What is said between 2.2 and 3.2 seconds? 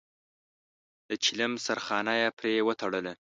يې پرې وتړله.